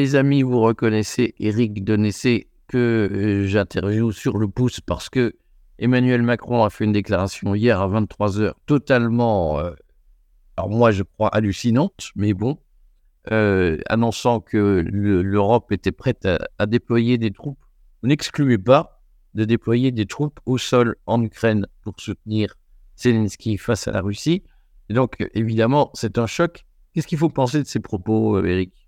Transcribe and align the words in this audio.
mes 0.00 0.14
amis, 0.14 0.40
vous 0.40 0.60
reconnaissez 0.60 1.34
Eric 1.40 1.84
Donessé 1.84 2.48
que 2.68 2.78
euh, 3.12 3.46
j'interviewe 3.46 4.12
sur 4.12 4.38
le 4.38 4.48
pouce 4.48 4.80
parce 4.80 5.10
que 5.10 5.34
Emmanuel 5.78 6.22
Macron 6.22 6.64
a 6.64 6.70
fait 6.70 6.84
une 6.84 6.92
déclaration 6.92 7.54
hier 7.54 7.82
à 7.82 7.86
23h 7.86 8.54
totalement, 8.64 9.60
euh, 9.60 9.72
alors 10.56 10.70
moi 10.70 10.90
je 10.90 11.02
crois 11.02 11.28
hallucinante, 11.28 12.12
mais 12.16 12.32
bon, 12.32 12.56
euh, 13.30 13.76
annonçant 13.90 14.40
que 14.40 14.82
l'Europe 14.90 15.70
était 15.70 15.92
prête 15.92 16.26
à, 16.56 16.66
déployer 16.66 17.18
des 17.18 17.30
troupes. 17.30 17.62
N'excluez 18.02 18.56
pas 18.56 19.02
de 19.34 19.44
déployer 19.44 19.92
des 19.92 20.06
troupes 20.06 20.40
au 20.46 20.56
sol 20.56 20.96
en 21.04 21.22
Ukraine 21.22 21.66
pour 21.82 22.00
soutenir 22.00 22.54
Zelensky 22.96 23.58
face 23.58 23.86
à 23.86 23.92
la 23.92 24.00
Russie. 24.00 24.44
Et 24.88 24.94
donc, 24.94 25.22
évidemment, 25.34 25.90
c'est 25.92 26.16
un 26.16 26.26
choc. 26.26 26.64
Qu'est-ce 26.94 27.06
qu'il 27.06 27.18
faut 27.18 27.28
penser 27.28 27.62
de 27.62 27.68
ces 27.68 27.80
propos, 27.80 28.42
Eric 28.42 28.79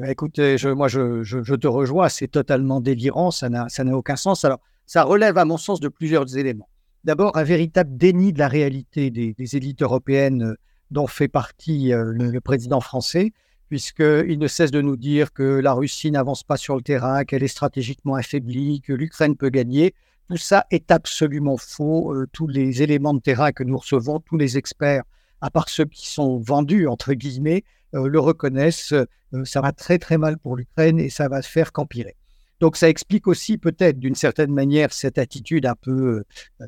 bah, 0.00 0.10
écoutez, 0.10 0.58
je, 0.58 0.68
moi, 0.68 0.88
je, 0.88 1.54
te 1.54 1.66
rejoins, 1.66 2.08
c'est 2.08 2.28
totalement 2.28 2.80
délirant, 2.80 3.30
ça 3.30 3.48
n'a 3.48 3.68
aucun 3.92 4.16
sens. 4.16 4.44
Alors, 4.44 4.60
ça 4.86 5.04
relève, 5.04 5.38
à 5.38 5.44
mon 5.44 5.56
sens, 5.56 5.78
de 5.78 5.88
plusieurs 5.88 6.36
éléments. 6.36 6.68
D'abord, 7.04 7.36
un 7.36 7.44
véritable 7.44 7.96
déni 7.96 8.32
de 8.32 8.38
la 8.38 8.48
réalité 8.48 9.10
des, 9.10 9.56
élites 9.56 9.82
européennes 9.82 10.42
euh, 10.42 10.54
dont 10.90 11.06
fait 11.06 11.28
partie 11.28 11.92
euh, 11.92 12.12
le, 12.12 12.40
président 12.40 12.80
français, 12.80 13.32
puisqu'il 13.68 14.38
ne 14.38 14.46
cesse 14.48 14.70
de 14.70 14.82
nous 14.82 14.96
dire 14.96 15.32
que 15.32 15.42
la 15.42 15.72
Russie 15.72 16.10
n'avance 16.10 16.42
pas 16.42 16.56
sur 16.56 16.76
le 16.76 16.82
terrain, 16.82 17.24
qu'elle 17.24 17.42
est 17.42 17.48
stratégiquement 17.48 18.16
affaiblie, 18.16 18.80
que 18.80 18.92
l'Ukraine 18.92 19.36
peut 19.36 19.48
gagner. 19.48 19.94
Tout 20.28 20.36
ça 20.36 20.66
est 20.70 20.90
absolument 20.90 21.56
faux. 21.56 22.12
Euh, 22.12 22.26
tous 22.32 22.48
les 22.48 22.82
éléments 22.82 23.14
de 23.14 23.20
terrain 23.20 23.52
que 23.52 23.62
nous 23.62 23.78
recevons, 23.78 24.20
tous 24.20 24.36
les 24.36 24.58
experts, 24.58 25.04
à 25.40 25.50
part 25.50 25.68
ceux 25.68 25.84
qui 25.84 26.08
sont 26.10 26.38
vendus, 26.38 26.86
entre 26.86 27.14
guillemets, 27.14 27.64
euh, 27.94 28.08
le 28.08 28.20
reconnaissent, 28.20 28.92
euh, 28.92 29.44
ça 29.44 29.60
va 29.60 29.72
très 29.72 29.98
très 29.98 30.18
mal 30.18 30.38
pour 30.38 30.56
l'Ukraine 30.56 30.98
et 30.98 31.10
ça 31.10 31.28
va 31.28 31.42
se 31.42 31.48
faire 31.48 31.72
qu'empirer. 31.72 32.16
Donc 32.60 32.76
ça 32.76 32.88
explique 32.88 33.26
aussi 33.26 33.58
peut-être 33.58 33.98
d'une 33.98 34.14
certaine 34.14 34.52
manière 34.52 34.92
cette 34.92 35.18
attitude 35.18 35.66
un 35.66 35.74
peu, 35.74 36.22
euh, 36.60 36.66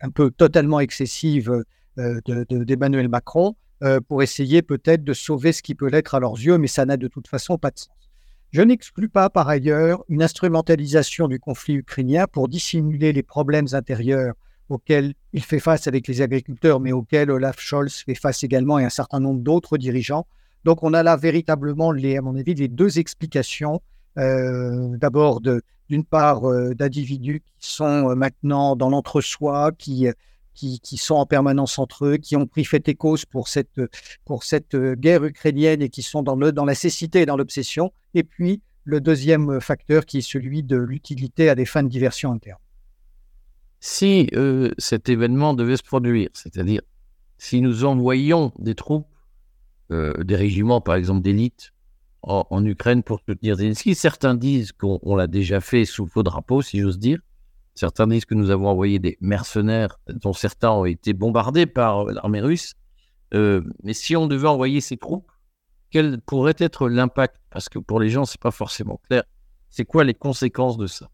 un 0.00 0.10
peu 0.10 0.30
totalement 0.30 0.80
excessive 0.80 1.64
d'Emmanuel 1.96 3.08
Macron 3.08 3.54
pour 4.08 4.22
essayer 4.22 4.62
peut-être 4.62 5.04
de 5.04 5.12
sauver 5.12 5.52
ce 5.52 5.62
qui 5.62 5.74
peut 5.74 5.88
l'être 5.88 6.14
à 6.14 6.20
leurs 6.20 6.34
yeux, 6.34 6.56
mais 6.56 6.66
ça 6.66 6.86
n'a 6.86 6.96
de 6.96 7.08
toute 7.08 7.28
façon 7.28 7.58
pas 7.58 7.70
de 7.70 7.78
sens. 7.78 7.90
Je 8.52 8.62
n'exclus 8.62 9.08
pas 9.08 9.28
par 9.30 9.48
ailleurs 9.48 10.02
une 10.08 10.22
instrumentalisation 10.22 11.28
du 11.28 11.38
conflit 11.38 11.74
ukrainien 11.74 12.26
pour 12.26 12.48
dissimuler 12.48 13.12
les 13.12 13.22
problèmes 13.22 13.68
intérieurs 13.72 14.34
auxquels 14.70 15.14
il 15.32 15.42
fait 15.42 15.58
face 15.58 15.86
avec 15.86 16.08
les 16.08 16.22
agriculteurs, 16.22 16.80
mais 16.80 16.92
auxquels 16.92 17.30
Olaf 17.30 17.60
Scholz 17.60 18.04
fait 18.06 18.14
face 18.14 18.42
également 18.44 18.78
et 18.78 18.84
un 18.84 18.90
certain 18.90 19.20
nombre 19.20 19.40
d'autres 19.40 19.76
dirigeants. 19.76 20.26
Donc 20.64 20.82
on 20.82 20.94
a 20.94 21.02
là 21.02 21.16
véritablement, 21.16 21.92
les, 21.92 22.16
à 22.16 22.22
mon 22.22 22.36
avis, 22.36 22.54
les 22.54 22.68
deux 22.68 22.98
explications. 22.98 23.82
Euh, 24.18 24.96
D'abord, 24.96 25.40
d'une 25.40 26.04
part, 26.04 26.48
euh, 26.48 26.74
d'individus 26.74 27.42
qui 27.58 27.74
sont 27.74 28.10
euh, 28.10 28.14
maintenant 28.14 28.76
dans 28.76 28.90
l'entre-soi, 28.90 29.72
qui, 29.76 30.06
qui, 30.54 30.96
sont 30.96 31.14
en 31.14 31.26
permanence 31.26 31.78
entre 31.78 32.06
eux, 32.06 32.16
qui 32.18 32.36
ont 32.36 32.46
pris 32.46 32.64
fait 32.64 32.88
et 32.88 32.94
cause 32.94 33.24
pour 33.24 33.48
cette, 33.48 33.80
pour 34.24 34.44
cette 34.44 34.76
guerre 34.76 35.24
ukrainienne 35.24 35.82
et 35.82 35.88
qui 35.88 36.02
sont 36.02 36.22
dans, 36.22 36.36
le, 36.36 36.52
dans 36.52 36.64
la 36.64 36.74
cécité 36.74 37.22
et 37.22 37.26
dans 37.26 37.36
l'obsession. 37.36 37.92
Et 38.14 38.22
puis, 38.22 38.60
le 38.84 39.00
deuxième 39.00 39.60
facteur 39.60 40.04
qui 40.04 40.18
est 40.18 40.22
celui 40.22 40.62
de 40.62 40.76
l'utilité 40.76 41.48
à 41.48 41.54
des 41.54 41.64
fins 41.64 41.82
de 41.82 41.88
diversion 41.88 42.32
interne. 42.32 42.58
Si 43.80 44.28
cet 44.78 45.08
événement 45.08 45.54
devait 45.54 45.76
se 45.76 45.82
produire, 45.82 46.28
c'est-à-dire 46.34 46.82
si 47.38 47.62
nous 47.62 47.84
envoyions 47.84 48.52
des 48.58 48.74
troupes 48.74 49.06
euh, 49.92 50.12
des 50.22 50.36
régiments, 50.36 50.80
par 50.80 50.94
exemple, 50.94 51.22
d'élite 51.22 51.72
en, 52.22 52.64
Ukraine 52.64 53.02
pour 53.02 53.20
soutenir 53.26 53.56
Zelensky. 53.56 53.94
Certains 53.94 54.34
disent 54.34 54.72
qu'on 54.72 55.16
l'a 55.16 55.26
déjà 55.26 55.60
fait 55.60 55.84
sous 55.84 56.06
faux 56.06 56.22
drapeau, 56.22 56.62
si 56.62 56.80
j'ose 56.80 56.98
dire. 56.98 57.18
Certains 57.74 58.06
disent 58.06 58.24
que 58.24 58.34
nous 58.34 58.50
avons 58.50 58.68
envoyé 58.68 58.98
des 58.98 59.16
mercenaires, 59.20 59.98
dont 60.06 60.32
certains 60.32 60.70
ont 60.70 60.84
été 60.84 61.12
bombardés 61.12 61.66
par 61.66 62.04
l'armée 62.04 62.40
russe. 62.40 62.74
Euh, 63.34 63.62
mais 63.82 63.94
si 63.94 64.16
on 64.16 64.26
devait 64.26 64.48
envoyer 64.48 64.80
ces 64.80 64.96
troupes, 64.96 65.30
quel 65.90 66.20
pourrait 66.20 66.56
être 66.58 66.88
l'impact? 66.88 67.36
Parce 67.50 67.68
que 67.68 67.78
pour 67.78 67.98
les 67.98 68.10
gens, 68.10 68.24
c'est 68.24 68.40
pas 68.40 68.50
forcément 68.50 69.00
clair. 69.08 69.24
C'est 69.70 69.84
quoi 69.84 70.04
les 70.04 70.14
conséquences 70.14 70.76
de 70.76 70.86
ça? 70.86 71.08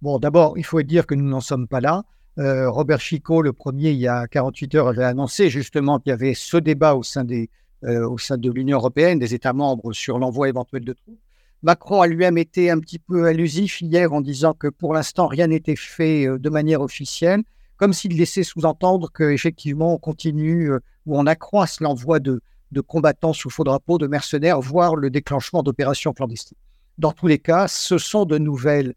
Bon, 0.00 0.18
d'abord, 0.20 0.56
il 0.56 0.64
faut 0.64 0.80
dire 0.82 1.06
que 1.06 1.14
nous 1.16 1.28
n'en 1.28 1.40
sommes 1.40 1.66
pas 1.66 1.80
là. 1.80 2.04
Euh, 2.38 2.70
Robert 2.70 3.00
Chico, 3.00 3.42
le 3.42 3.52
premier, 3.52 3.90
il 3.90 3.98
y 3.98 4.06
a 4.06 4.28
48 4.28 4.74
heures, 4.76 4.88
avait 4.88 5.02
annoncé 5.02 5.50
justement 5.50 5.98
qu'il 5.98 6.10
y 6.10 6.12
avait 6.12 6.34
ce 6.34 6.56
débat 6.56 6.94
au 6.94 7.02
sein 7.02 7.24
des, 7.24 7.50
euh, 7.82 8.08
au 8.08 8.16
sein 8.16 8.36
de 8.36 8.48
l'Union 8.48 8.78
européenne, 8.78 9.18
des 9.18 9.34
États 9.34 9.52
membres 9.52 9.92
sur 9.92 10.20
l'envoi 10.20 10.48
éventuel 10.48 10.84
de 10.84 10.92
troupes. 10.92 11.18
Macron 11.64 12.00
a 12.00 12.06
lui-même 12.06 12.38
été 12.38 12.70
un 12.70 12.78
petit 12.78 13.00
peu 13.00 13.26
allusif 13.26 13.80
hier 13.80 14.12
en 14.12 14.20
disant 14.20 14.54
que 14.54 14.68
pour 14.68 14.94
l'instant 14.94 15.26
rien 15.26 15.48
n'était 15.48 15.74
fait 15.74 16.28
euh, 16.28 16.38
de 16.38 16.48
manière 16.48 16.80
officielle, 16.80 17.42
comme 17.76 17.92
s'il 17.92 18.16
laissait 18.16 18.44
sous-entendre 18.44 19.10
qu'effectivement 19.12 19.94
on 19.94 19.98
continue 19.98 20.70
ou 21.06 21.18
on 21.18 21.26
accroisse 21.26 21.80
l'envoi 21.80 22.20
de, 22.20 22.40
de 22.70 22.80
combattants 22.80 23.32
sous 23.32 23.50
faux 23.50 23.64
drapeau, 23.64 23.98
de 23.98 24.06
mercenaires, 24.06 24.60
voire 24.60 24.94
le 24.94 25.10
déclenchement 25.10 25.64
d'opérations 25.64 26.12
clandestines. 26.12 26.58
Dans 26.98 27.12
tous 27.12 27.26
les 27.26 27.38
cas, 27.38 27.66
ce 27.66 27.98
sont 27.98 28.24
de 28.24 28.38
nouvelles 28.38 28.94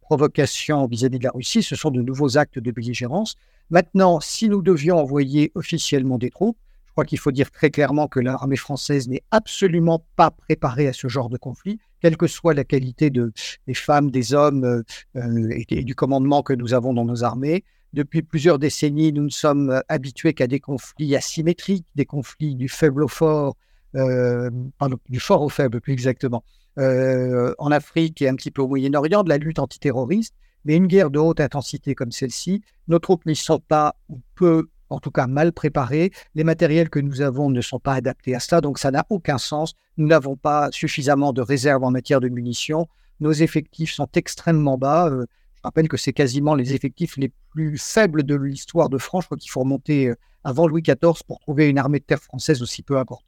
provocations 0.00 0.86
vis-à-vis 0.86 1.18
de 1.18 1.24
la 1.24 1.30
Russie, 1.30 1.62
ce 1.62 1.76
sont 1.76 1.90
de 1.90 2.02
nouveaux 2.02 2.38
actes 2.38 2.58
de 2.58 2.70
belligérance. 2.70 3.36
Maintenant, 3.70 4.20
si 4.20 4.48
nous 4.48 4.62
devions 4.62 4.98
envoyer 4.98 5.50
officiellement 5.54 6.18
des 6.18 6.30
troupes, 6.30 6.58
je 6.92 6.94
crois 6.94 7.06
qu'il 7.06 7.18
faut 7.18 7.32
dire 7.32 7.50
très 7.50 7.70
clairement 7.70 8.06
que 8.06 8.20
l'armée 8.20 8.56
française 8.56 9.08
n'est 9.08 9.22
absolument 9.30 10.04
pas 10.14 10.30
préparée 10.30 10.88
à 10.88 10.92
ce 10.92 11.08
genre 11.08 11.30
de 11.30 11.38
conflit, 11.38 11.78
quelle 12.02 12.18
que 12.18 12.26
soit 12.26 12.52
la 12.52 12.64
qualité 12.64 13.08
de, 13.08 13.32
des 13.66 13.72
femmes, 13.72 14.10
des 14.10 14.34
hommes 14.34 14.64
euh, 14.64 14.82
euh, 15.16 15.48
et, 15.70 15.84
du 15.84 15.94
commandement 15.94 16.42
que 16.42 16.52
nous 16.52 16.74
avons 16.74 16.92
dans 16.92 17.06
nos 17.06 17.24
armées. 17.24 17.64
Depuis 17.94 18.20
plusieurs 18.20 18.58
décennies, 18.58 19.10
nous 19.10 19.22
ne 19.22 19.30
sommes 19.30 19.82
habitués 19.88 20.34
qu'à 20.34 20.46
des 20.46 20.60
conflits 20.60 21.16
asymétriques, 21.16 21.86
des 21.94 22.04
conflits 22.04 22.56
du 22.56 22.68
faible 22.68 23.04
au 23.04 23.08
fort, 23.08 23.56
euh, 23.94 24.50
pardon, 24.76 24.98
du 25.08 25.18
fort 25.18 25.40
au 25.40 25.48
faible 25.48 25.80
plus 25.80 25.94
exactement, 25.94 26.44
en 26.76 27.70
Afrique 27.70 28.22
et 28.22 28.28
un 28.28 28.34
petit 28.34 28.50
peu 28.50 28.62
au 28.62 28.68
Moyen-Orient, 28.68 29.24
de 29.24 29.28
la 29.28 29.38
lutte 29.38 29.58
antiterroriste. 29.58 30.34
Mais 30.64 30.76
une 30.76 30.86
guerre 30.86 31.10
de 31.10 31.18
haute 31.18 31.40
intensité 31.40 31.94
comme 31.94 32.12
celle-ci, 32.12 32.62
nos 32.88 32.98
troupes 32.98 33.26
n'y 33.26 33.34
sont 33.34 33.58
pas 33.58 33.96
ou 34.08 34.20
peu 34.36 34.68
en 34.92 35.00
tout 35.00 35.10
cas 35.10 35.26
mal 35.26 35.52
préparés. 35.52 36.12
Les 36.34 36.44
matériels 36.44 36.90
que 36.90 36.98
nous 36.98 37.20
avons 37.20 37.50
ne 37.50 37.60
sont 37.60 37.80
pas 37.80 37.94
adaptés 37.94 38.34
à 38.34 38.40
cela, 38.40 38.60
donc 38.60 38.78
ça 38.78 38.90
n'a 38.90 39.06
aucun 39.10 39.38
sens. 39.38 39.74
Nous 39.96 40.06
n'avons 40.06 40.36
pas 40.36 40.70
suffisamment 40.70 41.32
de 41.32 41.40
réserves 41.40 41.82
en 41.82 41.90
matière 41.90 42.20
de 42.20 42.28
munitions. 42.28 42.86
Nos 43.20 43.32
effectifs 43.32 43.92
sont 43.92 44.08
extrêmement 44.14 44.78
bas. 44.78 45.08
Euh, 45.08 45.26
je 45.54 45.60
rappelle 45.64 45.88
que 45.88 45.96
c'est 45.96 46.12
quasiment 46.12 46.54
les 46.54 46.74
effectifs 46.74 47.16
les 47.16 47.32
plus 47.50 47.78
faibles 47.78 48.24
de 48.24 48.34
l'histoire 48.34 48.88
de 48.88 48.98
France. 48.98 49.26
Qu'il 49.38 49.50
faut 49.50 49.60
remonter 49.60 50.08
euh, 50.08 50.16
avant 50.44 50.66
Louis 50.66 50.82
XIV 50.82 51.22
pour 51.26 51.38
trouver 51.40 51.68
une 51.68 51.78
armée 51.78 52.00
de 52.00 52.04
terre 52.04 52.22
française 52.22 52.62
aussi 52.62 52.82
peu 52.82 52.98
importante. 52.98 53.26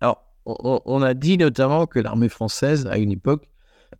Alors, 0.00 0.27
on 0.48 1.02
a 1.02 1.14
dit 1.14 1.36
notamment 1.36 1.86
que 1.86 1.98
l'armée 1.98 2.28
française, 2.28 2.86
à 2.86 2.98
une 2.98 3.12
époque 3.12 3.48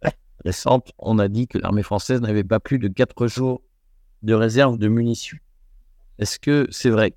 récente, 0.45 0.93
on 0.99 1.19
a 1.19 1.29
dit 1.29 1.47
que 1.47 1.59
l'armée 1.59 1.83
française 1.83 2.21
n'avait 2.21 2.45
pas 2.45 2.61
plus 2.61 2.79
de 2.79 2.89
quatre 2.89 3.27
jours 3.27 3.63
de 4.23 4.35
réserve 4.35 4.79
de 4.79 4.89
munitions. 4.89 5.39
Est-ce 6.19 6.39
que 6.39 6.67
c'est 6.71 6.91
vrai? 6.91 7.15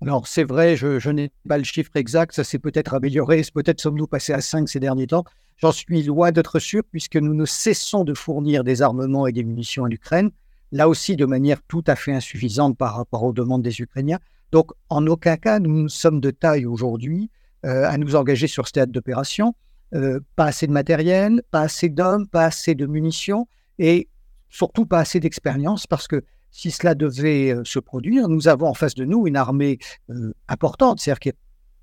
Alors, 0.00 0.28
c'est 0.28 0.44
vrai, 0.44 0.76
je, 0.76 1.10
n'ai 1.10 1.30
pas 1.48 1.58
le 1.58 1.64
chiffre 1.64 1.90
exact, 1.96 2.34
ça 2.34 2.44
s'est 2.44 2.58
peut-être 2.58 2.94
amélioré, 2.94 3.42
peut-être 3.52 3.80
sommes-nous 3.80 4.06
passés 4.06 4.32
à 4.32 4.40
5 4.40 4.68
ces 4.68 4.80
derniers 4.80 5.08
temps. 5.08 5.24
J'en 5.56 5.72
suis 5.72 6.02
loin 6.04 6.30
d'être 6.30 6.60
sûr, 6.60 6.82
puisque 6.88 7.16
nous 7.16 7.34
ne 7.34 7.44
cessons 7.44 8.04
de 8.04 8.14
fournir 8.14 8.62
des 8.62 8.80
armements 8.80 9.26
et 9.26 9.32
des 9.32 9.42
munitions 9.42 9.84
à 9.84 9.88
l'Ukraine, 9.88 10.30
là 10.70 10.88
aussi 10.88 11.16
de 11.16 11.26
manière 11.26 11.60
tout 11.66 11.82
à 11.86 11.96
fait 11.96 12.12
insuffisante 12.12 12.78
par 12.78 12.94
rapport 12.94 13.24
aux 13.24 13.32
demandes 13.32 13.62
des 13.62 13.80
Ukrainiens. 13.80 14.20
Donc, 14.52 14.70
en 14.88 15.04
aucun 15.08 15.36
cas, 15.36 15.58
nous 15.58 15.88
sommes 15.88 16.20
de 16.20 16.30
taille 16.30 16.64
aujourd'hui 16.64 17.28
à 17.64 17.98
nous 17.98 18.14
engager 18.14 18.46
sur 18.46 18.66
ce 18.66 18.72
théâtre 18.72 18.92
d'opération. 18.92 19.54
Euh, 19.94 20.20
pas 20.36 20.46
assez 20.46 20.66
de 20.66 20.72
matériel, 20.72 21.42
pas 21.50 21.62
assez 21.62 21.88
d'hommes, 21.88 22.26
pas 22.28 22.44
assez 22.44 22.74
de 22.74 22.84
munitions 22.84 23.48
et 23.78 24.08
surtout 24.50 24.84
pas 24.84 24.98
assez 24.98 25.18
d'expérience 25.18 25.86
parce 25.86 26.06
que 26.06 26.22
si 26.50 26.70
cela 26.70 26.94
devait 26.94 27.54
euh, 27.54 27.62
se 27.64 27.78
produire, 27.78 28.28
nous 28.28 28.48
avons 28.48 28.66
en 28.66 28.74
face 28.74 28.94
de 28.94 29.04
nous 29.04 29.26
une 29.26 29.36
armée 29.36 29.78
euh, 30.10 30.32
importante, 30.48 31.00
c'est-à-dire 31.00 31.20
qui 31.20 31.28
est 31.30 31.36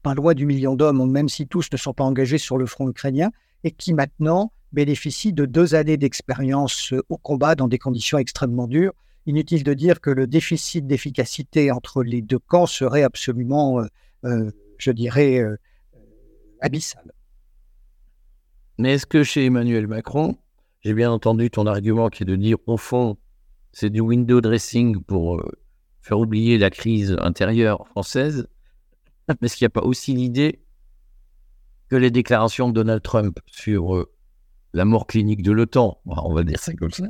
pas 0.04 0.14
loin 0.14 0.36
du 0.36 0.46
million 0.46 0.76
d'hommes, 0.76 1.10
même 1.10 1.30
si 1.30 1.48
tous 1.48 1.70
ne 1.72 1.78
sont 1.78 1.94
pas 1.94 2.04
engagés 2.04 2.38
sur 2.38 2.58
le 2.58 2.68
front 2.68 2.88
ukrainien, 2.88 3.32
et 3.64 3.72
qui 3.72 3.94
maintenant 3.94 4.52
bénéficie 4.72 5.34
de 5.34 5.46
deux 5.46 5.74
années 5.74 5.98
d'expérience 5.98 6.94
euh, 6.94 7.02
au 7.10 7.18
combat 7.18 7.56
dans 7.56 7.68
des 7.68 7.80
conditions 7.80 8.20
extrêmement 8.20 8.68
dures. 8.68 8.94
Inutile 9.26 9.64
de 9.64 9.74
dire 9.74 10.00
que 10.00 10.12
le 10.12 10.28
déficit 10.28 10.86
d'efficacité 10.86 11.72
entre 11.72 12.04
les 12.04 12.22
deux 12.22 12.38
camps 12.38 12.68
serait 12.68 13.02
absolument, 13.02 13.84
je 14.78 14.92
dirais, 14.92 15.44
abyssal. 16.62 17.12
Mais 18.78 18.94
est-ce 18.94 19.06
que 19.06 19.24
chez 19.24 19.46
Emmanuel 19.46 19.88
Macron, 19.88 20.38
j'ai 20.82 20.94
bien 20.94 21.12
entendu 21.12 21.50
ton 21.50 21.66
argument 21.66 22.10
qui 22.10 22.24
est 22.24 22.26
de 22.26 22.36
dire, 22.36 22.58
au 22.68 22.78
fond, 22.78 23.18
c'est 23.72 23.90
du 23.90 24.02
window 24.02 24.42
dressing 24.42 25.02
pour 25.04 25.38
euh, 25.38 25.52
faire 26.02 26.20
oublier 26.20 26.58
la 26.58 26.70
crise 26.70 27.16
intérieure 27.20 27.88
française. 27.88 28.48
Mais 29.28 29.36
est-ce 29.42 29.56
qu'il 29.56 29.66
n'y 29.66 29.68
a 29.68 29.82
pas 29.82 29.84
aussi 29.84 30.14
l'idée 30.14 30.62
que 31.90 31.96
les 31.96 32.12
déclarations 32.12 32.70
de 32.70 32.74
Donald 32.74 33.02
Trump 33.02 33.40
sur 33.48 33.96
euh, 33.96 34.12
la 34.74 34.86
mort 34.86 35.08
clinique 35.08 35.42
de 35.42 35.52
l'OTAN, 35.52 36.00
on 36.06 36.34
va 36.34 36.44
dire 36.44 36.60
ça 36.60 36.74
comme 36.74 36.92
ça, 36.92 37.06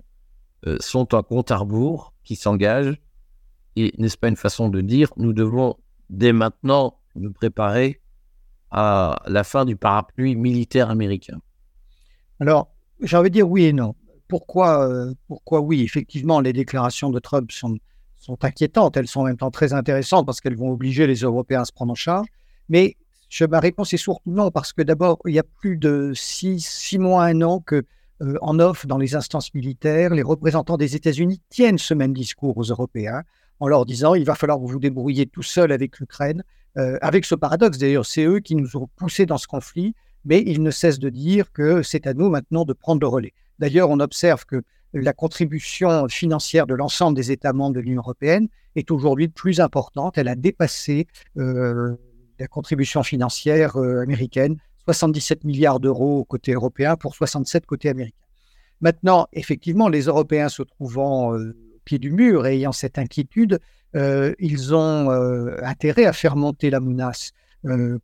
euh, 0.67 0.77
sont 0.79 1.13
un 1.13 1.23
compte 1.23 1.51
à 1.51 1.57
rebours 1.57 2.13
qui 2.23 2.35
s'engage. 2.35 3.01
Et 3.75 3.93
n'est-ce 3.97 4.17
pas 4.17 4.29
une 4.29 4.35
façon 4.35 4.69
de 4.69 4.81
dire, 4.81 5.11
nous 5.17 5.33
devons 5.33 5.75
dès 6.09 6.31
maintenant 6.31 6.99
nous 7.15 7.31
préparer 7.31 8.01
à 8.71 9.21
la 9.27 9.43
fin 9.43 9.65
du 9.65 9.75
parapluie 9.75 10.35
militaire 10.35 10.89
américain 10.89 11.39
Alors, 12.39 12.69
j'ai 13.01 13.17
envie 13.17 13.29
de 13.29 13.35
dire 13.35 13.49
oui 13.49 13.65
et 13.65 13.73
non. 13.73 13.95
Pourquoi, 14.27 14.89
euh, 14.89 15.13
pourquoi 15.27 15.61
oui? 15.61 15.81
Effectivement, 15.81 16.39
les 16.39 16.53
déclarations 16.53 17.09
de 17.09 17.19
Trump 17.19 17.51
sont, 17.51 17.77
inquiétantes. 18.41 18.97
Elles 18.97 19.07
sont 19.07 19.21
en 19.21 19.25
même 19.25 19.37
temps 19.37 19.51
très 19.51 19.73
intéressantes 19.73 20.25
parce 20.25 20.41
qu'elles 20.41 20.57
vont 20.57 20.71
obliger 20.71 21.05
les 21.05 21.17
Européens 21.17 21.61
à 21.61 21.65
se 21.65 21.71
prendre 21.71 21.91
en 21.91 21.95
charge. 21.95 22.27
Mais 22.69 22.97
ma 23.49 23.59
réponse 23.59 23.93
est 23.93 23.97
surtout 23.97 24.31
non, 24.31 24.49
parce 24.49 24.73
que 24.73 24.81
d'abord, 24.81 25.19
il 25.25 25.33
y 25.33 25.39
a 25.39 25.43
plus 25.43 25.77
de 25.77 26.13
six, 26.15 26.59
six 26.59 26.97
mois, 26.97 27.25
un 27.25 27.41
an 27.41 27.59
que 27.59 27.83
euh, 28.21 28.37
en 28.41 28.59
off 28.59 28.87
dans 28.87 28.97
les 28.97 29.15
instances 29.15 29.53
militaires, 29.53 30.13
les 30.13 30.23
représentants 30.23 30.77
des 30.77 30.95
États-Unis 30.95 31.41
tiennent 31.49 31.77
ce 31.77 31.93
même 31.93 32.13
discours 32.13 32.57
aux 32.57 32.63
Européens 32.63 33.23
en 33.59 33.67
leur 33.67 33.85
disant 33.85 34.15
il 34.15 34.25
va 34.25 34.35
falloir 34.35 34.59
vous 34.59 34.79
débrouiller 34.79 35.25
tout 35.25 35.43
seul 35.43 35.71
avec 35.71 35.99
l'Ukraine. 35.99 36.43
Euh, 36.77 36.97
avec 37.01 37.25
ce 37.25 37.35
paradoxe 37.35 37.77
d'ailleurs, 37.77 38.05
c'est 38.05 38.25
eux 38.25 38.39
qui 38.39 38.55
nous 38.55 38.75
ont 38.75 38.87
poussés 38.95 39.25
dans 39.25 39.37
ce 39.37 39.47
conflit, 39.47 39.95
mais 40.25 40.43
ils 40.45 40.61
ne 40.61 40.71
cessent 40.71 40.99
de 40.99 41.09
dire 41.09 41.51
que 41.51 41.81
c'est 41.81 42.07
à 42.07 42.13
nous 42.13 42.29
maintenant 42.29 42.65
de 42.65 42.73
prendre 42.73 43.01
le 43.01 43.07
relais. 43.07 43.33
D'ailleurs, 43.59 43.89
on 43.89 43.99
observe 43.99 44.45
que 44.45 44.61
la 44.93 45.13
contribution 45.13 46.07
financière 46.07 46.67
de 46.67 46.73
l'ensemble 46.73 47.15
des 47.15 47.31
États 47.31 47.53
membres 47.53 47.75
de 47.75 47.81
l'Union 47.81 48.01
européenne 48.01 48.47
est 48.75 48.91
aujourd'hui 48.91 49.27
plus 49.27 49.59
importante. 49.59 50.17
Elle 50.17 50.27
a 50.27 50.35
dépassé 50.35 51.07
euh, 51.37 51.95
la 52.39 52.47
contribution 52.47 53.03
financière 53.03 53.77
américaine 53.77 54.57
77 54.85 55.43
milliards 55.43 55.79
d'euros 55.79 56.23
côté 56.25 56.53
européen 56.53 56.95
pour 56.95 57.15
67 57.15 57.65
côté 57.65 57.89
américain. 57.89 58.17
Maintenant, 58.81 59.27
effectivement, 59.33 59.89
les 59.89 60.03
Européens 60.03 60.49
se 60.49 60.61
trouvant 60.61 61.33
euh, 61.33 61.55
pied 61.85 61.99
du 61.99 62.11
mur 62.11 62.45
et 62.47 62.55
ayant 62.55 62.71
cette 62.71 62.97
inquiétude, 62.97 63.59
euh, 63.95 64.33
ils 64.39 64.75
ont 64.75 65.11
euh, 65.11 65.55
intérêt 65.63 66.05
à 66.05 66.13
faire 66.13 66.35
monter 66.35 66.69
la 66.69 66.79
menace 66.79 67.31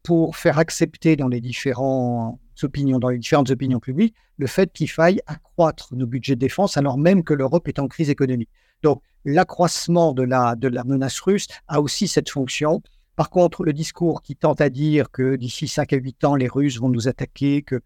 pour 0.01 0.37
faire 0.37 0.57
accepter 0.57 1.15
dans 1.15 1.27
les, 1.27 1.39
différentes 1.39 2.39
opinions, 2.63 2.97
dans 2.97 3.09
les 3.09 3.19
différentes 3.19 3.51
opinions 3.51 3.79
publiques 3.79 4.15
le 4.37 4.47
fait 4.47 4.73
qu'il 4.73 4.89
faille 4.89 5.21
accroître 5.27 5.93
nos 5.93 6.07
budgets 6.07 6.33
de 6.33 6.39
défense 6.39 6.77
alors 6.77 6.97
même 6.97 7.23
que 7.23 7.35
l'Europe 7.35 7.67
est 7.67 7.77
en 7.77 7.87
crise 7.87 8.09
économique. 8.09 8.49
Donc, 8.81 9.03
l'accroissement 9.23 10.13
de 10.13 10.23
la, 10.23 10.55
de 10.55 10.67
la 10.67 10.83
menace 10.83 11.19
russe 11.19 11.45
a 11.67 11.79
aussi 11.79 12.07
cette 12.07 12.31
fonction 12.31 12.81
par 13.15 13.29
contre, 13.29 13.63
le 13.63 13.73
discours 13.73 14.21
qui 14.21 14.35
tente 14.35 14.61
à 14.61 14.69
dire 14.69 15.11
que 15.11 15.35
d'ici 15.35 15.67
5 15.67 15.93
à 15.93 15.97
8 15.97 16.23
ans, 16.23 16.35
les 16.35 16.47
Russes 16.47 16.79
vont 16.79 16.89
nous 16.89 17.07
attaquer, 17.07 17.61
que 17.61 17.75
euh, 17.75 17.79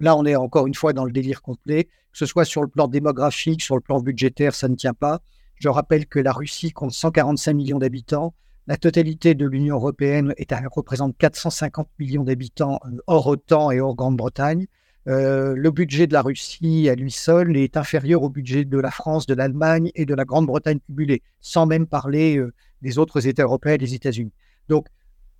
là, 0.00 0.14
on 0.16 0.26
est 0.26 0.36
encore 0.36 0.66
une 0.66 0.74
fois 0.74 0.92
dans 0.92 1.04
le 1.04 1.10
délire 1.10 1.42
complet, 1.42 1.84
que 1.84 2.18
ce 2.18 2.26
soit 2.26 2.44
sur 2.44 2.60
le 2.60 2.68
plan 2.68 2.88
démographique, 2.88 3.62
sur 3.62 3.76
le 3.76 3.80
plan 3.80 4.00
budgétaire, 4.00 4.54
ça 4.54 4.68
ne 4.68 4.74
tient 4.74 4.92
pas. 4.92 5.20
Je 5.56 5.68
rappelle 5.68 6.06
que 6.06 6.18
la 6.18 6.32
Russie 6.32 6.72
compte 6.72 6.92
145 6.92 7.52
millions 7.52 7.78
d'habitants. 7.78 8.34
La 8.66 8.76
totalité 8.76 9.34
de 9.34 9.46
l'Union 9.46 9.76
européenne 9.76 10.34
représente 10.72 11.16
450 11.18 11.88
millions 11.98 12.24
d'habitants 12.24 12.80
euh, 12.86 12.96
hors 13.06 13.26
OTAN 13.26 13.70
et 13.70 13.80
hors 13.80 13.94
Grande-Bretagne. 13.94 14.66
Euh, 15.06 15.54
le 15.54 15.70
budget 15.70 16.06
de 16.06 16.14
la 16.14 16.22
Russie 16.22 16.88
à 16.88 16.94
lui 16.94 17.10
seul 17.10 17.56
est 17.56 17.76
inférieur 17.76 18.22
au 18.22 18.30
budget 18.30 18.64
de 18.64 18.78
la 18.78 18.90
France, 18.90 19.26
de 19.26 19.34
l'Allemagne 19.34 19.90
et 19.94 20.06
de 20.06 20.14
la 20.14 20.24
Grande-Bretagne 20.24 20.78
cumulés, 20.86 21.22
sans 21.40 21.66
même 21.66 21.86
parler 21.86 22.40
des 22.80 22.98
autres 22.98 23.26
États 23.26 23.42
européens 23.42 23.74
et 23.74 23.78
des 23.78 23.94
États-Unis. 23.94 24.32
Donc, 24.68 24.86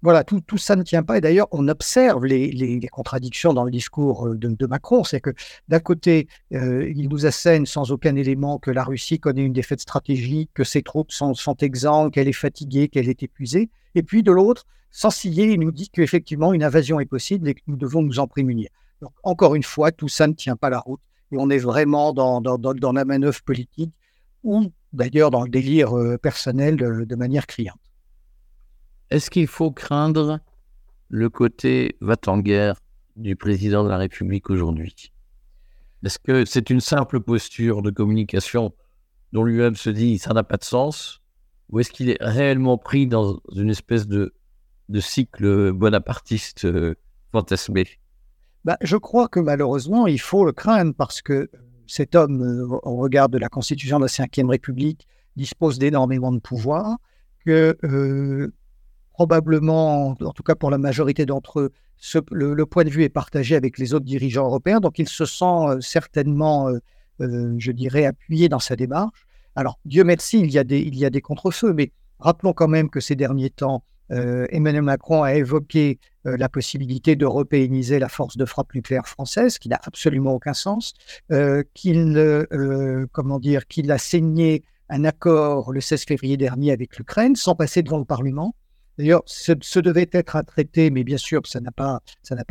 voilà, 0.04 0.22
tout, 0.22 0.42
ça 0.58 0.76
ne 0.76 0.82
tient 0.82 1.02
pas. 1.02 1.16
Et 1.16 1.22
d'ailleurs, 1.22 1.48
on 1.50 1.66
observe 1.66 2.26
les, 2.26 2.88
contradictions 2.92 3.54
dans 3.54 3.64
le 3.64 3.70
discours 3.70 4.28
euh, 4.28 4.36
de, 4.36 4.66
Macron. 4.66 5.02
C'est 5.02 5.20
que 5.20 5.30
d'un 5.68 5.80
côté, 5.80 6.28
euh, 6.52 6.92
il 6.94 7.08
nous 7.08 7.24
assène 7.24 7.64
sans 7.64 7.90
aucun 7.90 8.14
élément 8.14 8.58
que 8.58 8.70
la 8.70 8.84
Russie 8.84 9.18
connaît 9.18 9.42
une 9.42 9.54
défaite 9.54 9.80
stratégique, 9.80 10.50
que 10.52 10.62
ses 10.62 10.82
troupes 10.82 11.10
sont, 11.10 11.32
sont 11.32 11.54
qu'elle 11.54 12.28
est 12.28 12.32
fatiguée, 12.32 12.88
qu'elle 12.88 13.08
est 13.08 13.22
épuisée. 13.22 13.70
Et 13.94 14.02
puis 14.02 14.22
de 14.22 14.30
l'autre, 14.30 14.66
sans 14.90 15.08
ciller, 15.08 15.52
il 15.52 15.60
nous 15.60 15.72
dit 15.72 15.88
qu'effectivement, 15.88 16.52
une 16.52 16.62
invasion 16.62 17.00
est 17.00 17.06
possible 17.06 17.48
et 17.48 17.54
que 17.54 17.62
nous 17.66 17.76
devons 17.76 18.02
nous 18.02 18.18
en 18.18 18.26
prémunir. 18.26 18.68
Donc, 19.00 19.12
encore 19.22 19.54
une 19.54 19.62
fois, 19.62 19.90
tout 19.90 20.08
ça 20.08 20.26
ne 20.26 20.34
tient 20.34 20.56
pas 20.56 20.68
la 20.68 20.80
route. 20.80 21.00
Et 21.32 21.36
on 21.38 21.48
est 21.48 21.58
vraiment 21.58 22.12
dans, 22.12 22.42
dans, 22.42 22.92
la 22.92 23.04
manœuvre 23.06 23.40
politique 23.42 23.94
ou 24.42 24.70
d'ailleurs 24.92 25.30
dans 25.30 25.44
le 25.44 25.48
délire 25.48 25.96
euh, 25.96 26.18
personnel 26.18 26.76
de 26.76 27.16
manière 27.16 27.46
criante. 27.46 27.80
Est-ce 29.14 29.30
qu'il 29.30 29.46
faut 29.46 29.70
craindre 29.70 30.40
le 31.08 31.30
côté 31.30 31.96
va-t-en-guerre 32.00 32.80
du 33.14 33.36
président 33.36 33.84
de 33.84 33.88
la 33.88 33.96
République 33.96 34.50
aujourd'hui? 34.50 35.12
Est-ce 36.04 36.18
que 36.18 36.44
c'est 36.44 36.68
une 36.68 36.80
simple 36.80 37.20
posture 37.20 37.80
de 37.82 37.92
communication 37.92 38.74
dont 39.30 39.44
lui-même 39.44 39.76
se 39.76 39.88
dit 39.88 40.18
ça 40.18 40.34
n'a 40.34 40.42
pas 40.42 40.56
de 40.56 40.64
sens 40.64 41.20
Ou 41.70 41.78
est-ce 41.78 41.92
qu'il 41.92 42.10
est 42.10 42.20
réellement 42.20 42.76
pris 42.76 43.06
dans 43.06 43.40
une 43.54 43.70
espèce 43.70 44.08
de, 44.08 44.34
cycle 44.98 45.70
bonapartiste 45.70 46.64
euh, 46.64 46.96
fantasmé? 47.30 47.86
Bah, 48.64 48.78
Je 48.80 48.96
crois 48.96 49.28
que 49.28 49.38
malheureusement, 49.38 50.08
il 50.08 50.20
faut 50.20 50.44
le 50.44 50.50
craindre 50.50 50.92
parce 50.92 51.22
que 51.22 51.48
cet 51.86 52.16
homme, 52.16 52.42
euh, 52.42 52.80
au 52.82 52.96
regard 52.96 53.28
de 53.28 53.38
la 53.38 53.48
constitution 53.48 54.00
de 54.00 54.06
la 54.06 54.26
Ve 54.26 54.48
République, 54.48 55.06
dispose 55.36 55.78
d'énormément 55.78 56.32
de 56.32 56.40
pouvoir, 56.40 56.96
euh, 57.46 58.50
probablement, 59.14 60.08
en 60.08 60.32
tout 60.32 60.42
cas 60.42 60.56
pour 60.56 60.70
la 60.70 60.78
majorité 60.78 61.24
d'entre 61.24 61.60
eux, 61.60 61.72
le, 62.32 62.66
point 62.66 62.84
de 62.84 62.90
vue 62.90 63.04
est 63.04 63.08
partagé 63.08 63.54
avec 63.54 63.78
les 63.78 63.94
autres 63.94 64.04
dirigeants 64.04 64.44
européens, 64.44 64.80
donc 64.80 64.98
il 64.98 65.08
se 65.08 65.24
sent 65.24 65.44
euh, 65.44 65.80
certainement, 65.80 66.68
euh, 66.68 66.78
euh, 67.20 67.54
je 67.58 67.72
dirais, 67.72 68.06
appuyé 68.06 68.48
dans 68.48 68.58
sa 68.58 68.74
démarche. 68.74 69.26
Alors, 69.54 69.78
Dieu 69.84 70.02
merci, 70.02 70.40
il 70.40 70.50
y 70.50 70.58
a 70.58 70.64
des, 70.64 70.80
il 70.80 71.08
des 71.08 71.20
contre-feux, 71.20 71.72
mais 71.72 71.92
rappelons 72.18 72.52
quand 72.52 72.66
même 72.66 72.90
que 72.90 73.00
ces 73.00 73.14
derniers 73.14 73.50
temps, 73.50 73.84
Emmanuel 74.10 74.82
Macron 74.82 75.22
a 75.22 75.34
évoqué 75.34 75.98
la 76.24 76.48
possibilité 76.48 77.16
d'européaniser 77.16 77.98
la 77.98 78.08
force 78.08 78.36
de 78.36 78.44
frappe 78.44 78.74
nucléaire 78.74 79.08
française, 79.08 79.58
qui 79.58 79.68
n'a 79.68 79.80
absolument 79.82 80.34
aucun 80.34 80.52
sens, 80.52 80.92
qu'il, 81.72 82.46
comment 83.12 83.38
dire, 83.38 83.66
qu'il 83.66 83.90
a 83.90 83.98
saigné 83.98 84.62
un 84.90 85.04
accord 85.04 85.72
le 85.72 85.80
16 85.80 86.04
février 86.04 86.36
dernier 86.36 86.70
avec 86.70 86.98
l'Ukraine 86.98 87.34
sans 87.34 87.54
passer 87.54 87.82
devant 87.82 87.98
le 87.98 88.04
Parlement. 88.04 88.54
D'ailleurs, 88.98 89.22
ce, 89.26 89.80
devait 89.80 90.08
être 90.12 90.36
un 90.36 90.44
traité, 90.44 90.90
mais 90.90 91.02
bien 91.02 91.16
sûr, 91.16 91.42
ça 91.46 91.60
n'a 91.60 91.72
pas, 91.72 92.00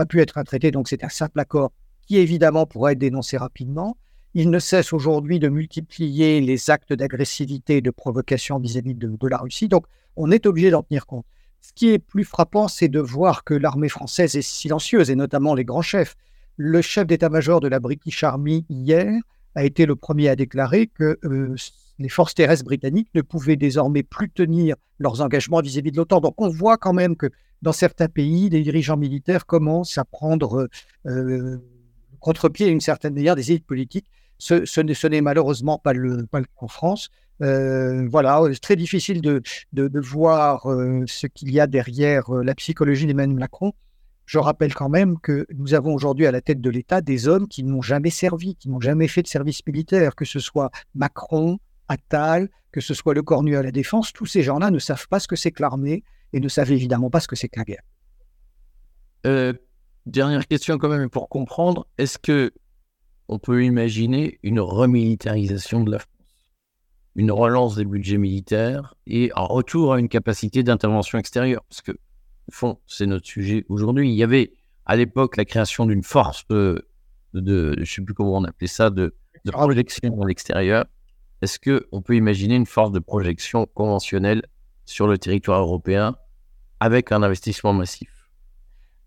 pu 0.07 0.21
être 0.21 0.37
un 0.37 0.43
traité, 0.43 0.71
donc 0.71 0.89
c'est 0.89 1.03
un 1.03 1.09
simple 1.09 1.39
accord 1.39 1.71
qui 2.05 2.17
évidemment 2.17 2.65
pourrait 2.65 2.93
être 2.93 2.99
dénoncé 2.99 3.37
rapidement. 3.37 3.97
Il 4.33 4.49
ne 4.49 4.59
cesse 4.59 4.91
aujourd'hui 4.91 5.39
de 5.39 5.47
multiplier 5.47 6.41
les 6.41 6.69
actes 6.69 6.91
d'agressivité 6.91 7.77
et 7.77 7.81
de 7.81 7.91
provocation 7.91 8.59
vis-à-vis 8.59 8.95
de, 8.95 9.07
de, 9.07 9.27
la 9.27 9.37
Russie, 9.37 9.69
donc 9.69 9.85
on 10.17 10.31
est 10.31 10.45
obligé 10.45 10.69
d'en 10.69 10.83
tenir 10.83 11.05
compte. 11.05 11.25
Ce 11.61 11.71
qui 11.71 11.89
est 11.91 11.99
plus 11.99 12.25
frappant, 12.25 12.67
c'est 12.67 12.89
de 12.89 12.99
voir 12.99 13.45
que 13.45 13.53
l'armée 13.53 13.87
française 13.87 14.35
est 14.35 14.41
silencieuse, 14.41 15.09
et 15.09 15.15
notamment 15.15 15.55
les 15.55 15.63
grands 15.63 15.81
chefs. 15.81 16.15
Le 16.57 16.81
chef 16.81 17.07
d'état-major 17.07 17.61
de 17.61 17.69
la 17.69 17.79
British 17.79 18.21
Army 18.23 18.65
hier 18.69 19.13
a 19.55 19.63
été 19.63 19.85
le 19.85 19.95
premier 19.95 20.27
à 20.27 20.35
déclarer 20.35 20.87
que 20.87 21.17
euh, 21.23 21.55
les 21.99 22.09
forces 22.09 22.33
terrestres 22.33 22.65
britanniques 22.65 23.09
ne 23.13 23.21
pouvaient 23.21 23.55
désormais 23.55 24.03
plus 24.03 24.29
tenir 24.29 24.75
leurs 24.99 25.21
engagements 25.21 25.61
vis-à-vis 25.61 25.91
de 25.91 25.97
l'OTAN. 25.97 26.21
Donc 26.21 26.35
on 26.39 26.49
voit 26.49 26.77
quand 26.77 26.93
même 26.93 27.15
que 27.15 27.29
dans 27.61 27.71
certains 27.71 28.09
pays, 28.09 28.49
les 28.49 28.61
dirigeants 28.61 28.97
militaires 28.97 29.45
commencent 29.45 29.97
à 29.97 30.05
prendre 30.05 30.67
euh, 31.05 31.57
contre-pied 32.19 32.67
une 32.67 32.81
certaine 32.81 33.13
manière 33.13 33.35
des 33.35 33.51
élites 33.51 33.65
politiques. 33.65 34.07
Ce, 34.37 35.07
n'est 35.07 35.21
malheureusement 35.21 35.77
pas 35.77 35.93
le, 35.93 36.25
cas 36.31 36.41
en 36.57 36.67
France. 36.67 37.09
Euh, 37.41 38.07
voilà, 38.09 38.41
c'est 38.51 38.59
très 38.59 38.75
difficile 38.75 39.21
de, 39.21 39.41
voir 39.99 40.69
euh, 40.69 41.03
ce 41.07 41.27
qu'il 41.27 41.51
y 41.51 41.59
a 41.59 41.67
derrière 41.67 42.29
la 42.31 42.53
psychologie 42.55 43.05
d'Emmanuel 43.05 43.39
Macron. 43.39 43.73
Je 44.25 44.39
rappelle 44.39 44.73
quand 44.73 44.89
même 44.89 45.19
que 45.19 45.45
nous 45.55 45.73
avons 45.73 45.93
aujourd'hui 45.93 46.25
à 46.25 46.31
la 46.31 46.41
tête 46.41 46.61
de 46.61 46.69
l'État 46.69 47.01
des 47.01 47.27
hommes 47.27 47.47
qui 47.47 47.63
n'ont 47.63 47.81
jamais 47.81 48.09
servi, 48.09 48.55
qui 48.55 48.69
n'ont 48.69 48.79
jamais 48.79 49.07
fait 49.07 49.21
de 49.21 49.27
service 49.27 49.65
militaire, 49.65 50.15
que 50.15 50.25
ce 50.25 50.39
soit 50.39 50.71
Macron, 50.95 51.59
Attal, 51.93 52.49
que 52.71 52.81
ce 52.81 52.93
soit 52.93 53.13
le 53.13 53.21
Cornu 53.21 53.55
à 53.55 53.63
la 53.63 53.71
Défense, 53.71 54.13
tous 54.13 54.25
ces 54.25 54.43
gens-là 54.43 54.71
ne 54.71 54.79
savent 54.79 55.07
pas 55.07 55.19
ce 55.19 55.27
que 55.27 55.35
c'est 55.35 55.51
que 55.51 55.61
l'armée 55.61 56.03
et 56.33 56.39
ne 56.39 56.49
savent 56.49 56.71
évidemment 56.71 57.09
pas 57.09 57.19
ce 57.19 57.27
que 57.27 57.35
c'est 57.35 57.47
que 57.47 57.59
la 57.59 57.65
guerre. 57.65 57.83
Euh, 59.25 59.53
dernière 60.05 60.47
question 60.47 60.77
quand 60.77 60.89
même 60.89 61.09
pour 61.09 61.29
comprendre, 61.29 61.87
est-ce 61.97 62.17
que 62.17 62.51
on 63.29 63.39
peut 63.39 63.63
imaginer 63.63 64.39
une 64.43 64.59
remilitarisation 64.59 65.83
de 65.83 65.91
la 65.91 65.99
France, 65.99 66.11
une 67.15 67.31
relance 67.31 67.75
des 67.75 67.85
budgets 67.85 68.17
militaires 68.17 68.95
et 69.07 69.31
un 69.35 69.45
retour 69.45 69.93
à 69.93 69.99
une 69.99 70.09
capacité 70.09 70.63
d'intervention 70.63 71.17
extérieure? 71.19 71.63
Parce 71.69 71.81
que, 71.81 71.91
au 71.91 72.51
fond, 72.51 72.79
c'est 72.87 73.05
notre 73.05 73.27
sujet 73.27 73.65
aujourd'hui. 73.69 74.09
Il 74.09 74.15
y 74.15 74.23
avait 74.23 74.51
à 74.85 74.95
l'époque 74.97 75.37
la 75.37 75.45
création 75.45 75.85
d'une 75.85 76.03
force 76.03 76.45
de, 76.49 76.85
de, 77.33 77.73
je 77.77 77.81
ne 77.81 77.85
sais 77.85 78.01
plus 78.01 78.13
comment 78.13 78.37
on 78.37 78.43
appelait 78.43 78.67
ça, 78.67 78.89
de, 78.89 79.15
de 79.45 79.51
projection 79.51 80.09
dans 80.09 80.25
l'extérieur. 80.25 80.85
Est-ce 81.43 81.59
qu'on 81.59 82.01
peut 82.01 82.15
imaginer 82.15 82.55
une 82.55 82.65
force 82.65 82.93
de 82.93 82.99
projection 82.99 83.65
conventionnelle 83.73 84.43
sur 84.85 85.07
le 85.07 85.17
territoire 85.17 85.59
européen 85.59 86.15
avec 86.79 87.11
un 87.11 87.21
investissement 87.21 87.73
massif? 87.73 88.29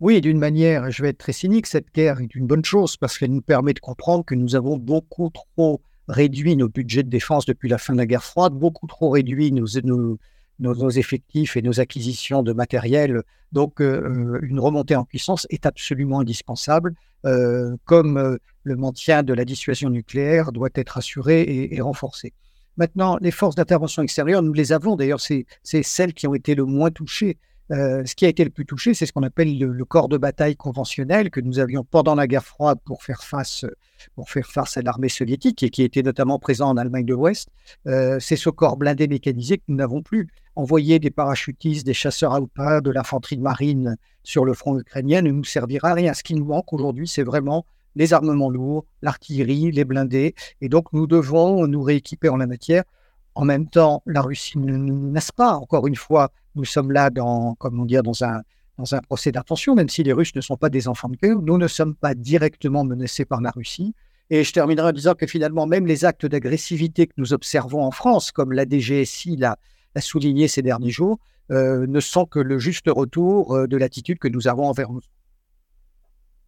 Oui, 0.00 0.20
d'une 0.20 0.38
manière, 0.38 0.90
je 0.90 1.00
vais 1.00 1.08
être 1.08 1.18
très 1.18 1.32
cynique, 1.32 1.66
cette 1.66 1.94
guerre 1.94 2.20
est 2.20 2.34
une 2.34 2.46
bonne 2.46 2.62
chose 2.62 2.98
parce 2.98 3.16
qu'elle 3.16 3.32
nous 3.32 3.40
permet 3.40 3.72
de 3.72 3.80
comprendre 3.80 4.22
que 4.22 4.34
nous 4.34 4.54
avons 4.54 4.76
beaucoup 4.76 5.30
trop 5.30 5.80
réduit 6.08 6.56
nos 6.56 6.68
budgets 6.68 7.02
de 7.02 7.08
défense 7.08 7.46
depuis 7.46 7.70
la 7.70 7.78
fin 7.78 7.94
de 7.94 7.98
la 7.98 8.06
guerre 8.06 8.22
froide, 8.22 8.52
beaucoup 8.52 8.86
trop 8.86 9.08
réduit 9.08 9.50
nos, 9.50 10.90
effectifs 10.90 11.56
et 11.56 11.62
nos 11.62 11.80
acquisitions 11.80 12.42
de 12.42 12.52
matériel. 12.52 13.22
Donc, 13.52 13.80
euh, 13.80 14.40
une 14.42 14.60
remontée 14.60 14.94
en 14.94 15.06
puissance 15.06 15.46
est 15.48 15.64
absolument 15.64 16.20
indispensable, 16.20 16.92
euh, 17.26 17.76
comme 17.84 18.16
euh, 18.16 18.36
le 18.62 18.76
maintien 18.76 19.22
de 19.22 19.34
la 19.34 19.44
dissuasion 19.44 19.90
nucléaire 19.90 20.52
doit 20.52 20.70
être 20.74 20.98
assuré 20.98 21.68
et, 21.70 21.80
renforcé. 21.80 22.32
Maintenant, 22.76 23.16
les 23.20 23.30
forces 23.30 23.54
d'intervention 23.54 24.02
extérieure, 24.02 24.42
nous 24.42 24.52
les 24.52 24.72
avons. 24.72 24.96
D'ailleurs, 24.96 25.20
c'est 25.20 25.46
celles 25.82 26.14
qui 26.14 26.26
ont 26.26 26.34
été 26.34 26.54
le 26.54 26.64
moins 26.64 26.90
touchées 26.90 27.38
euh, 27.72 28.04
ce 28.04 28.14
qui 28.14 28.24
a 28.24 28.28
été 28.28 28.44
le 28.44 28.50
plus 28.50 28.64
touché, 28.64 28.94
c'est 28.94 29.06
ce 29.06 29.12
qu'on 29.12 29.24
appelle 29.24 29.58
le, 29.58 29.84
corps 29.84 30.08
de 30.08 30.16
bataille 30.16 30.54
conventionnel 30.54 31.30
que 31.30 31.40
nous 31.40 31.58
avions 31.58 31.82
pendant 31.82 32.14
la 32.14 32.28
guerre 32.28 32.44
froide 32.44 32.78
pour 32.84 33.02
faire 33.02 33.24
face, 33.24 33.64
pour 34.14 34.30
faire 34.30 34.46
face 34.46 34.76
à 34.76 34.82
l'armée 34.82 35.08
soviétique 35.08 35.64
et 35.64 35.70
qui 35.70 35.82
était 35.82 36.02
notamment 36.02 36.38
présent 36.38 36.68
en 36.68 36.76
Allemagne 36.76 37.04
de 37.04 37.14
l'Ouest. 37.14 37.48
C'est 37.84 38.36
ce 38.36 38.50
corps 38.50 38.76
blindé 38.76 39.08
mécanisé 39.08 39.58
que 39.58 39.64
nous 39.66 39.76
n'avons 39.76 40.00
plus. 40.00 40.28
Envoyer 40.56 40.98
des 40.98 41.10
parachutistes, 41.10 41.86
des 41.86 41.94
chasseurs 41.94 42.34
à 42.34 42.40
pas, 42.54 42.80
de 42.80 42.90
l'infanterie 42.90 43.36
de 43.36 43.42
marine 43.42 43.96
sur 44.22 44.44
le 44.44 44.54
front 44.54 44.78
ukrainien 44.78 45.22
ne 45.22 45.30
nous 45.30 45.44
servira 45.44 45.90
à 45.90 45.94
rien. 45.94 46.14
Ce 46.14 46.22
qui 46.22 46.34
nous 46.34 46.46
manque 46.46 46.72
aujourd'hui, 46.72 47.06
c'est 47.06 47.22
vraiment 47.22 47.66
les 47.94 48.12
armements 48.12 48.50
lourds, 48.50 48.84
l'artillerie, 49.02 49.70
les 49.70 49.84
blindés. 49.84 50.34
Et 50.60 50.68
donc, 50.68 50.92
nous 50.92 51.06
devons 51.06 51.66
nous 51.66 51.82
rééquiper 51.82 52.28
en 52.28 52.36
la 52.36 52.46
matière. 52.46 52.84
En 53.34 53.44
même 53.44 53.68
temps, 53.68 54.02
la 54.06 54.22
Russie 54.22 54.58
ne 54.58 54.76
nous 54.76 54.96
menace 54.96 55.30
pas. 55.30 55.54
Encore 55.56 55.86
une 55.86 55.96
fois, 55.96 56.30
nous 56.54 56.64
sommes 56.64 56.90
là 56.90 57.10
dans, 57.10 57.54
comment 57.56 57.84
dire, 57.84 58.02
dans 58.02 58.24
un, 58.24 58.40
dans 58.78 58.94
un 58.94 59.00
procès 59.00 59.32
d'attention, 59.32 59.74
même 59.74 59.90
si 59.90 60.02
les 60.02 60.12
Russes 60.12 60.34
ne 60.34 60.40
sont 60.40 60.56
pas 60.56 60.70
des 60.70 60.88
enfants 60.88 61.08
de 61.08 61.16
cœur. 61.16 61.40
Nous 61.42 61.58
ne 61.58 61.68
sommes 61.68 61.94
pas 61.94 62.14
directement 62.14 62.82
menacés 62.82 63.24
par 63.24 63.40
la 63.42 63.50
Russie. 63.50 63.94
Et 64.30 64.42
je 64.42 64.52
terminerai 64.52 64.88
en 64.88 64.92
disant 64.92 65.14
que 65.14 65.26
finalement, 65.26 65.66
même 65.66 65.86
les 65.86 66.04
actes 66.04 66.26
d'agressivité 66.26 67.06
que 67.06 67.12
nous 67.16 67.32
observons 67.32 67.82
en 67.82 67.90
France, 67.90 68.32
comme 68.32 68.52
la 68.52 68.64
DGSI 68.64 69.36
l'a 69.36 69.58
souligné 70.00 70.48
ces 70.48 70.62
derniers 70.62 70.90
jours, 70.90 71.18
euh, 71.50 71.86
ne 71.86 72.00
sont 72.00 72.26
que 72.26 72.38
le 72.38 72.58
juste 72.58 72.88
retour 72.88 73.54
euh, 73.54 73.66
de 73.66 73.76
l'attitude 73.76 74.18
que 74.18 74.28
nous 74.28 74.48
avons 74.48 74.68
envers 74.68 74.90
nous. 74.90 75.02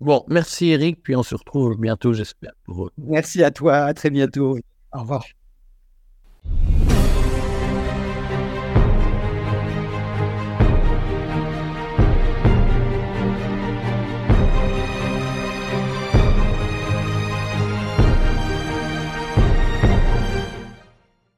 Bon, 0.01 0.25
merci 0.29 0.69
Eric, 0.69 1.03
puis 1.03 1.17
on 1.17 1.23
se 1.23 1.35
retrouve 1.35 1.77
bientôt, 1.79 2.13
j'espère. 2.13 2.53
Merci 2.99 3.43
à 3.43 3.51
toi, 3.51 3.77
à 3.79 3.95
très 3.95 4.11
bientôt. 4.11 4.59
Au 4.93 5.01
revoir. 5.01 5.25